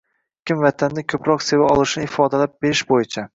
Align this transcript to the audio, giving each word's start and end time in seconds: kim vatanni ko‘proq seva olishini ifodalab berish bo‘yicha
kim 0.51 0.61
vatanni 0.63 1.03
ko‘proq 1.13 1.43
seva 1.49 1.67
olishini 1.75 2.09
ifodalab 2.11 2.57
berish 2.67 2.83
bo‘yicha 2.95 3.29